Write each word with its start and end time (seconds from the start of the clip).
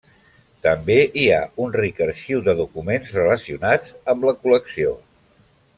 També 0.67 0.95
hi 1.01 1.25
ha 1.33 1.41
un 1.65 1.75
ric 1.81 2.01
arxiu 2.07 2.41
de 2.49 2.57
documents 2.65 3.15
relacionats 3.21 3.95
amb 4.15 4.31
la 4.31 4.37
col·lecció. 4.43 4.99